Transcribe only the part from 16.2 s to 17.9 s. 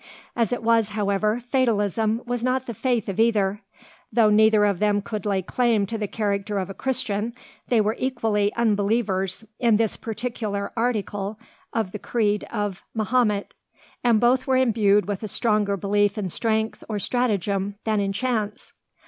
strength or stratagem